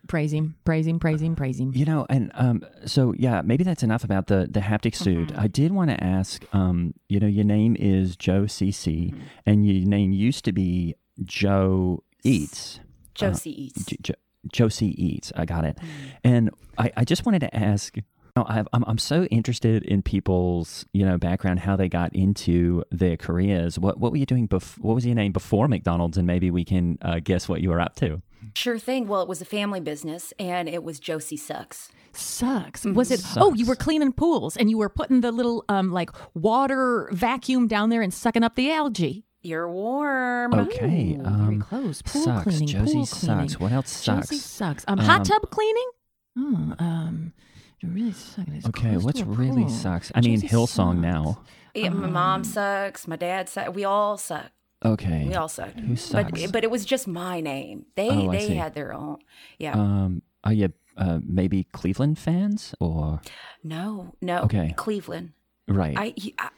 [0.08, 1.70] praise him, praise him, praise him, praise him.
[1.72, 5.28] You know, and um, so yeah, maybe that's enough about the the haptic suit.
[5.28, 5.40] Mm-hmm.
[5.40, 9.20] I did want to ask, um, you know, your name is Joe CC, Mm-hmm.
[9.46, 12.80] and your name used to be Joe Eats.
[13.14, 13.84] Josie eats.
[13.84, 14.14] J- J-
[14.52, 15.32] Josie Eats.
[15.36, 15.76] I got it.
[15.76, 15.84] Mm.
[16.24, 17.96] And I, I just wanted to ask.
[17.96, 18.02] you
[18.36, 22.84] know, I've, I'm I'm so interested in people's you know background, how they got into
[22.90, 23.78] their careers.
[23.78, 24.48] What what were you doing?
[24.48, 26.16] Bef- what was your name before McDonald's?
[26.16, 28.22] And maybe we can uh, guess what you were up to.
[28.54, 29.06] Sure thing.
[29.06, 31.90] Well, it was a family business, and it was Josie Sucks.
[32.12, 32.84] Sucks.
[32.86, 33.22] Was it?
[33.36, 37.66] Oh, you were cleaning pools and you were putting the little um like water vacuum
[37.68, 39.24] down there and sucking up the algae.
[39.42, 40.52] You're warm.
[40.54, 42.02] Okay, Ooh, um, very close.
[42.02, 42.42] Pool sucks.
[42.44, 42.66] cleaning.
[42.68, 43.58] Josie pool sucks.
[43.60, 44.28] What else sucks?
[44.28, 44.84] Josie sucks.
[44.86, 45.90] Um, hot tub cleaning.
[46.38, 47.32] Oh, um,
[47.80, 48.54] you're really sucking.
[48.54, 49.70] It's Okay, close what's really pool.
[49.70, 50.12] sucks?
[50.14, 50.98] I mean, Josie Hillsong sucks.
[50.98, 51.40] now.
[51.74, 53.08] Yeah, my Um, mom sucks.
[53.08, 53.70] My dad sucks.
[53.74, 54.50] We all suck.
[54.84, 55.26] Okay.
[55.28, 55.78] We all sucked.
[55.80, 56.30] Who sucks?
[56.42, 57.86] But but it was just my name.
[57.96, 58.54] They Oh, I they see.
[58.54, 59.18] had their own.
[59.58, 59.72] Yeah.
[59.72, 63.20] Um, are you uh, maybe Cleveland fans or
[63.64, 64.42] no, no.
[64.42, 64.74] Okay.
[64.76, 65.32] Cleveland.
[65.68, 65.96] right?
[65.96, 66.48] I, I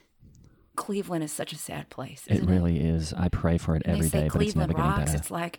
[0.77, 2.25] Cleveland is such a sad place.
[2.27, 3.13] it Isn't really is.
[3.13, 5.11] I pray for it When every they say day, but it's never Cleveland getting rocks.
[5.13, 5.19] better.
[5.19, 5.59] It's like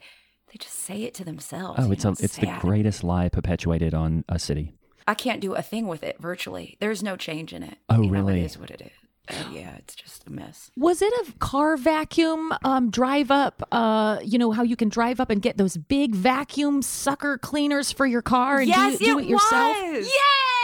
[0.51, 1.79] they just say it to themselves.
[1.81, 4.73] Oh, you it's know, a it's the greatest lie perpetuated on a city.
[5.07, 6.77] I can't do a thing with it virtually.
[6.79, 7.77] There's no change in it.
[7.89, 8.41] Oh, You know, really?
[8.41, 8.91] It is what it is.
[9.29, 10.69] Oh, yeah, it's just a mess.
[10.75, 13.65] Was it a car vacuum um, drive up?
[13.71, 17.89] Uh, you know how you can drive up and get those big vacuum sucker cleaners
[17.91, 19.77] for your car and yes, do, do it it yourself?
[19.77, 20.11] was.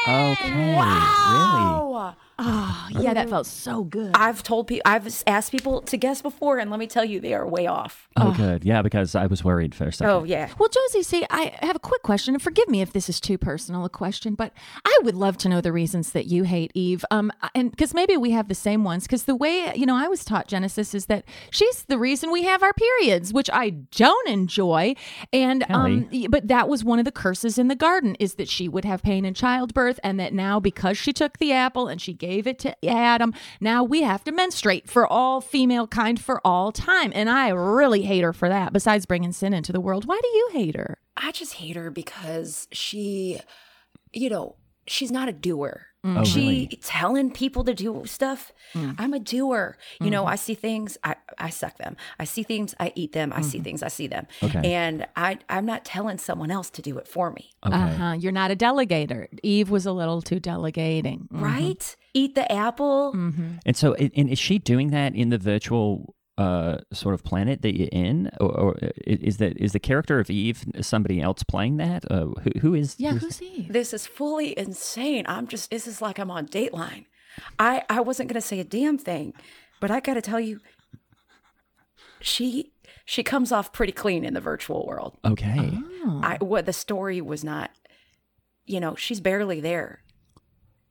[0.07, 0.31] Yeah.
[0.33, 2.15] Okay, Wow.
[2.41, 4.12] Oh, yeah, that felt so good.
[4.15, 7.34] I've told people, I've asked people to guess before, and let me tell you, they
[7.34, 8.08] are way off.
[8.15, 8.63] Oh, good.
[8.63, 10.10] Yeah, because I was worried for a second.
[10.10, 10.49] Oh yeah.
[10.58, 13.38] Well, Josie, see, I have a quick question, and forgive me if this is too
[13.38, 14.54] personal a question, but
[14.86, 17.04] I would love to know the reasons that you hate Eve.
[17.12, 19.04] Um, and because maybe we have the same ones.
[19.04, 22.43] Because the way you know I was taught Genesis is that she's the reason we
[22.43, 24.95] have our periods, which I don't enjoy.
[25.34, 28.69] And um, but that was one of the curses in the garden is that she
[28.69, 32.13] would have pain in childbirth, and that now because she took the apple and she
[32.13, 36.71] gave it to Adam, now we have to menstruate for all female kind for all
[36.71, 37.11] time.
[37.13, 38.73] And I really hate her for that.
[38.73, 40.99] Besides bringing sin into the world, why do you hate her?
[41.17, 43.39] I just hate her because she,
[44.13, 44.55] you know,
[44.87, 45.87] she's not a doer.
[46.01, 46.79] Oh, she really?
[46.81, 48.53] telling people to do stuff.
[48.73, 48.95] Mm.
[48.97, 49.77] I'm a doer.
[49.99, 50.31] You know, mm-hmm.
[50.31, 51.97] I see things, I, I suck them.
[52.17, 53.33] I see things, I eat them.
[53.33, 53.65] I see mm-hmm.
[53.65, 54.25] things, I see them.
[54.41, 54.73] Okay.
[54.73, 57.51] And I, I'm not telling someone else to do it for me.
[57.65, 57.75] Okay.
[57.75, 58.13] Uh-huh.
[58.13, 59.27] You're not a delegator.
[59.43, 61.27] Eve was a little too delegating.
[61.33, 61.43] Mm-hmm.
[61.43, 61.95] Right?
[62.13, 63.12] Eat the apple.
[63.65, 67.78] And so, and is she doing that in the virtual uh, sort of planet that
[67.78, 72.10] you're in, or, or is that is the character of Eve somebody else playing that?
[72.10, 72.95] Uh, who, who is?
[72.97, 73.73] Yeah, who's- who's Eve?
[73.73, 75.25] This is fully insane.
[75.28, 77.06] I'm just, this is like I'm on Dateline.
[77.58, 79.34] I, I wasn't going to say a damn thing,
[79.82, 80.60] but I got to tell you,
[82.19, 82.71] she,
[83.06, 85.17] she comes off pretty clean in the virtual world.
[85.25, 85.71] Okay.
[86.06, 86.21] Oh.
[86.23, 87.71] I what the story was not,
[88.65, 90.02] you know, she's barely there.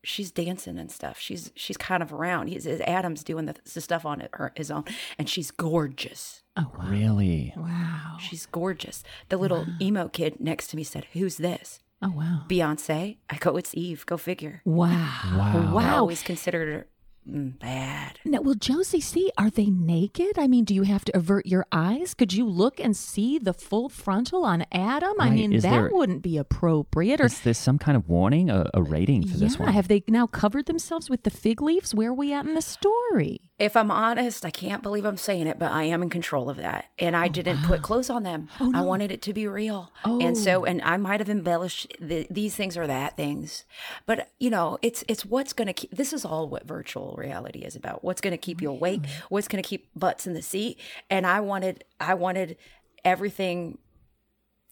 [0.04, 1.18] She's dancing and stuff.
[1.18, 2.46] She's she's kind of around.
[2.48, 4.84] He's Adam's doing the, the stuff on it, her, his own,
[5.18, 6.42] and she's gorgeous.
[6.56, 6.88] Oh, wow.
[6.88, 7.52] Really?
[7.56, 8.16] Wow.
[8.20, 9.02] She's gorgeous.
[9.28, 12.42] The little emo kid next to me said, "Who's this?" Oh, wow.
[12.48, 13.16] Beyonce.
[13.28, 14.06] I go, "It's Eve.
[14.06, 14.88] Go figure." Wow.
[15.36, 15.52] Wow.
[15.68, 15.96] I Wow.
[15.98, 16.86] always considered her
[17.28, 18.18] Mm, bad.
[18.24, 20.38] Now, well, Josie, see, are they naked?
[20.38, 22.14] I mean, do you have to avert your eyes?
[22.14, 25.12] Could you look and see the full frontal on Adam?
[25.20, 27.20] I mean, Is that there- wouldn't be appropriate.
[27.20, 29.72] Or Is there some kind of warning, a, a rating for yeah, this one?
[29.72, 31.94] have they now covered themselves with the fig leaves?
[31.94, 33.47] Where are we at in the story?
[33.58, 36.58] If I'm honest, I can't believe I'm saying it, but I am in control of
[36.58, 36.90] that.
[36.96, 38.48] And I oh, didn't put clothes on them.
[38.60, 39.90] Oh, I wanted it to be real.
[40.04, 40.64] And so, oh.
[40.64, 43.64] and I might have embellished the, these things or that things.
[44.06, 47.60] But, you know, it's it's what's going to keep, this is all what virtual reality
[47.60, 48.04] is about.
[48.04, 50.78] What's going to keep you awake, what's going to keep butts in the seat.
[51.10, 52.56] And I wanted, I wanted
[53.04, 53.78] everything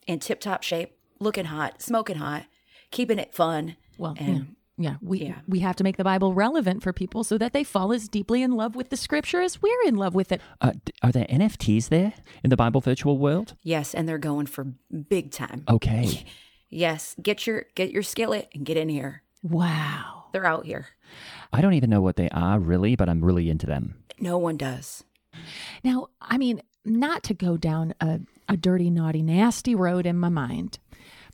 [0.06, 2.44] in tip top shape, looking hot, smoking hot,
[2.92, 3.76] keeping it fun.
[3.98, 4.42] Well, And- yeah.
[4.78, 5.36] Yeah, we Yeah.
[5.48, 8.42] we have to make the Bible relevant for people so that they fall as deeply
[8.42, 10.40] in love with the Scripture as we're in love with it.
[10.60, 12.12] Uh, are there NFTs there
[12.44, 13.54] in the Bible virtual world?
[13.62, 13.94] Yes.
[13.94, 14.64] And they're going for
[15.08, 15.64] big time.
[15.68, 16.24] Okay.
[16.68, 19.22] Yes, get your get your skillet and get in here.
[19.40, 20.24] Wow.
[20.32, 20.88] They're out here.
[21.52, 23.94] I don't even know what they are really, but I'm really into them.
[24.18, 25.04] No one does.
[25.84, 30.28] Now, I mean, not to go down a, a dirty, naughty, nasty road in my
[30.28, 30.80] mind.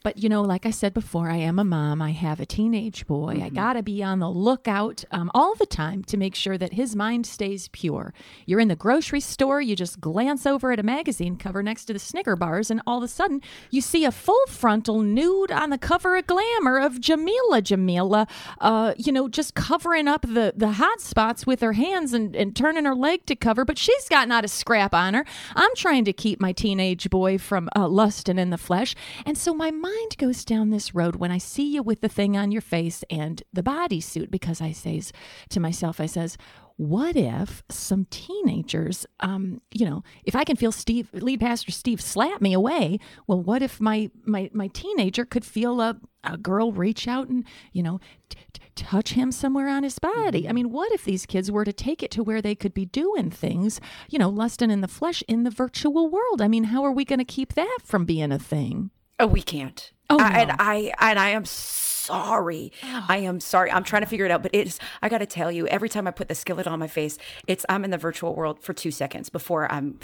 [0.03, 2.03] But, you know, like I said before, I am a mom.
[2.03, 3.41] I have a teenage boy.
[3.43, 6.73] I got to be on the lookout um, all the time to make sure that
[6.73, 8.13] his mind stays pure.
[8.47, 11.93] You're in the grocery store, you just glance over at a magazine cover next to
[11.93, 15.71] the Snicker bars, and all of a sudden you see a full frontal nude on
[15.71, 18.29] the cover of Glamour of Jameela Jamil,
[18.61, 22.55] uh, you know, just covering up the, the hot spots with her hands and, and
[22.57, 25.25] turning her leg to cover, but she's got not a scrap on her.
[25.55, 28.95] I'm trying to keep my teenage boy from uh, lusting in the flesh.
[29.25, 32.37] And so my mind goes down this road when I see you with the thing
[32.37, 35.13] on your face and the bodysuit because I says
[35.51, 36.37] to myself, I says,
[36.77, 42.01] what if some teenagers, um, you know, if I can feel Steve, lead pastor Steve
[42.01, 46.73] slap me away, well, what if my my my teenager could feel a a girl
[46.73, 50.49] reach out and you know t- t- touch him somewhere on his body?
[50.49, 52.87] I mean, what if these kids were to take it to where they could be
[52.87, 56.41] doing things, you know, lusting in the flesh in the virtual world?
[56.41, 58.91] I mean, how are we going to keep that from being a thing?
[59.23, 59.91] Oh, we can't.
[60.11, 60.53] Oh, I, and.
[60.59, 62.73] I and I am sorry.
[63.09, 63.71] I am sorry.
[63.71, 64.79] I'm trying to figure it out, but it's.
[65.01, 67.65] I got to tell you, every time I put the skillet on my face, it's.
[67.69, 69.99] I'm in the virtual world for two seconds before I'm.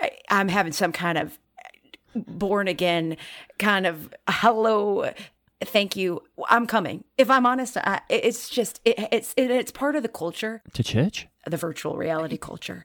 [0.00, 1.38] I- I'm having some kind of
[2.14, 3.16] born again
[3.58, 5.10] kind of hello
[5.64, 6.20] thank you
[6.50, 10.10] i'm coming if i'm honest I, it's just it, it's it, it's part of the
[10.10, 11.26] culture To church?
[11.48, 12.84] The virtual reality culture.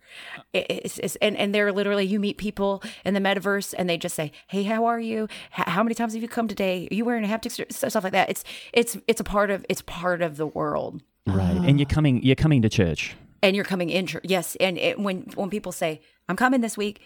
[0.54, 4.16] It's, it's, and, and they're literally, you meet people in the metaverse and they just
[4.16, 5.24] say, Hey, how are you?
[5.58, 6.88] H- how many times have you come today?
[6.92, 8.30] Are you wearing a haptic stuff like that?
[8.30, 8.44] It's,
[8.74, 11.58] it's, it's a part of, it's part of the world Right.
[11.58, 13.14] And you're coming you're coming to church.
[13.44, 14.08] and you're coming in.
[14.08, 14.56] chur- Yes.
[14.62, 17.02] And it, when, when people say, I'm coming this week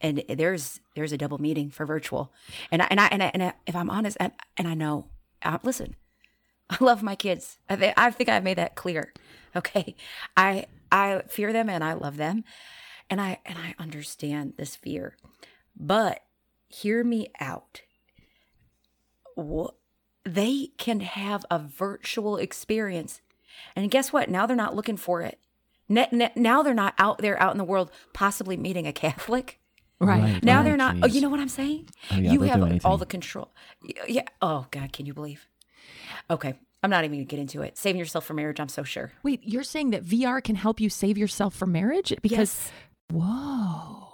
[0.00, 2.32] and there's, there's a double meeting for virtual.
[2.72, 5.06] And I, and I, and I, and I if I'm honest, and, and I know,
[5.44, 5.94] uh, listen,
[6.70, 7.58] I love my kids.
[7.70, 9.12] I, thi- I think I've made that clear.
[9.54, 9.94] Okay.
[10.36, 12.44] I I fear them and I love them.
[13.10, 15.16] And I and I understand this fear.
[15.74, 16.20] But
[16.68, 17.80] hear me out.
[19.36, 19.72] Wha-
[20.24, 23.20] They can have a virtual experience
[23.76, 24.30] And guess what?
[24.30, 25.38] Now they're not looking for it.
[25.88, 29.58] Ne- ne- now they're not out there out in the world possibly meeting a Catholic.
[30.00, 30.42] Right.
[30.42, 30.96] Now Oh, they're not.
[31.02, 31.88] Oh, you know what I'm saying?
[32.10, 33.52] Oh, yeah, you have all the control.
[34.08, 34.22] Yeah.
[34.40, 35.46] Oh God, can you believe?
[36.30, 37.78] Okay, I'm not even gonna get into it.
[37.78, 38.58] Saving yourself for marriage.
[38.60, 39.12] I'm so sure.
[39.22, 42.12] Wait, you're saying that VR can help you save yourself for marriage?
[42.22, 42.38] Because
[42.70, 42.72] Yes.
[43.10, 44.08] whoa.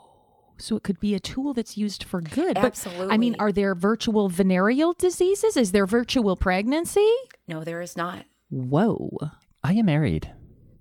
[0.61, 2.55] So it could be a tool that's used for good.
[2.57, 5.57] But, I mean, are there virtual venereal diseases?
[5.57, 7.09] Is there virtual pregnancy?
[7.47, 8.25] No, there is not.
[8.51, 9.17] Whoa.
[9.63, 10.33] I am married?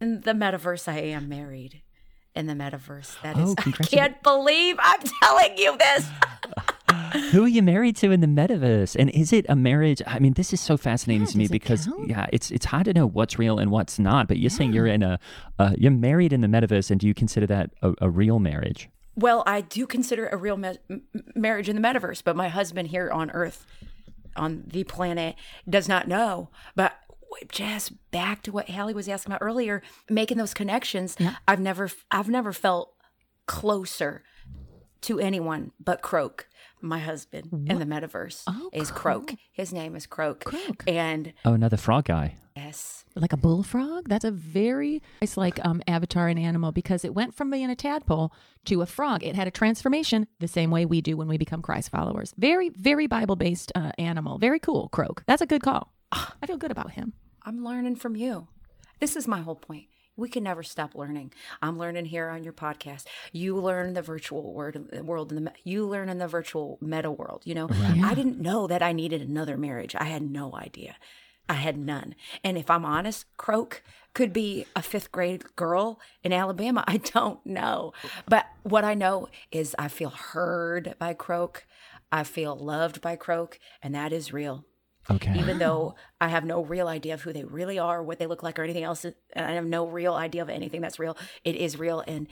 [0.02, 1.84] In the metaverse, I am married.
[2.36, 3.56] In the metaverse, that Oh, is.
[3.60, 6.08] I can't believe I'm telling you this.
[7.32, 8.96] Who are you married to in the metaverse?
[8.98, 10.02] And is it a marriage?
[10.08, 12.10] I mean, this is so fascinating Yeah, to me does it because count?
[12.10, 14.28] yeah, it's it's hard to know what's real and what's not.
[14.28, 15.20] But you're saying you're in a
[15.60, 18.90] uh, you're married in the metaverse, and do you consider that a, a real marriage?
[19.16, 20.78] Well, I do consider a real me-
[21.36, 23.66] marriage in the metaverse, but my husband here on Earth,
[24.36, 25.36] on the planet,
[25.68, 26.50] does not know.
[26.76, 26.94] But
[27.50, 31.18] just back to what Hallie was asking about earlier, making those connections.
[31.48, 32.94] I've never, I've never felt
[33.48, 34.24] closer
[35.02, 36.48] to anyone but Croak,
[36.82, 38.44] my husband in the metaverse.
[38.48, 39.34] Oh, is Croak.
[39.52, 40.44] His name is Croak.
[40.46, 40.84] Croak.
[40.88, 42.36] And Oh, another frog guy.
[42.56, 44.08] yes, Like a bullfrog?
[44.10, 47.76] That's a very it's like um avatar an animal because it went from being a
[47.76, 48.32] tadpole
[48.66, 49.24] to a frog.
[49.24, 52.34] It had a transformation the same way we do when we become Christ followers.
[52.38, 54.38] Very, very Bible based uh, animal.
[54.38, 55.24] Very cool, Croak.
[55.26, 55.92] That's a good call.
[56.12, 57.14] I feel good about him.
[57.44, 58.48] I'm learning from you.
[59.00, 59.86] This is my whole point.
[60.18, 61.32] We can never stop learning.
[61.62, 63.06] I'm learning here on your podcast.
[63.32, 67.12] You learn the virtual word, uh, world, and the you learn in the virtual meta
[67.12, 67.44] world.
[67.46, 67.70] You know,
[68.04, 69.96] I didn't know that I needed another marriage.
[69.96, 70.96] I had no idea.
[71.48, 72.16] I had none.
[72.44, 76.84] And if I'm honest, Croak could be a fifth grade girl in Alabama.
[76.88, 77.94] I don't know.
[78.28, 81.66] But what I know is I feel heard by Croak.
[82.12, 84.66] I feel loved by Croak, and that is real
[85.10, 85.38] Okay.
[85.40, 88.44] even though I have no real idea of who they really are, what they look
[88.44, 89.06] like, or anything else.
[89.06, 91.18] And I have no real idea of anything that's real.
[91.44, 92.28] It is real, and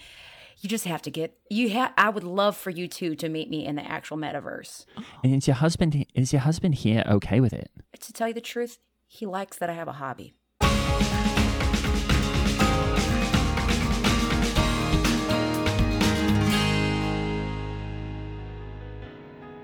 [0.59, 1.71] you just have to get you.
[1.73, 4.85] Ha- I would love for you two to meet me in the actual metaverse.
[5.23, 7.71] and is your husband is your husband here okay with it?
[8.01, 10.35] To tell you the truth, he likes that I have a hobby.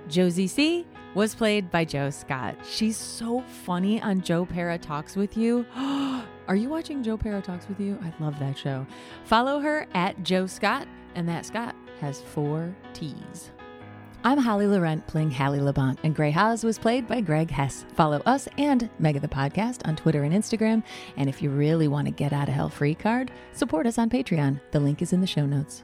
[0.07, 2.55] Josie C was played by Jo Scott.
[2.65, 5.65] She's so funny on Joe Pera Talks with You.
[5.75, 7.99] Are you watching Joe Pera Talks with You?
[8.01, 8.85] I love that show.
[9.25, 13.51] Follow her at Jo Scott, and that Scott has four T's.
[14.23, 17.85] I'm Holly Laurent playing Hallie Labont, and Gray Haas was played by Greg Hess.
[17.95, 20.83] Follow us and Mega the Podcast on Twitter and Instagram.
[21.17, 24.11] And if you really want to get out of hell free card, support us on
[24.11, 24.61] Patreon.
[24.69, 25.83] The link is in the show notes.